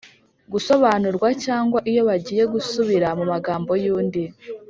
gusobanurwa 0.53 1.27
cyangwa 1.45 1.79
iyo 1.91 2.01
bagiye 2.09 2.43
gusubira 2.53 3.07
mu 3.17 3.25
magambo 3.31 3.71
y‟undi. 3.83 4.23